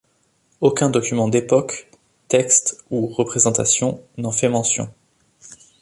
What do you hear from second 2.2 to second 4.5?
texte ou représentation n'en fait